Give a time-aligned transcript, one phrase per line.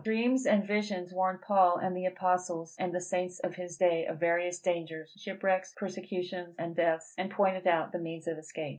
[0.03, 4.19] Dreams and visions warned Paul, and the Apostles, and the Saints of his day, of
[4.19, 8.69] various dangers, shipwrecks, persecutions and deaths, and pointed out the means of escape.